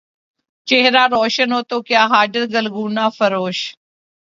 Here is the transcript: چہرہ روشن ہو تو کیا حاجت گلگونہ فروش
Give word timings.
چہرہ 0.67 1.03
روشن 1.11 1.49
ہو 1.53 1.61
تو 1.69 1.77
کیا 1.87 2.03
حاجت 2.11 2.45
گلگونہ 2.53 3.05
فروش 3.17 3.59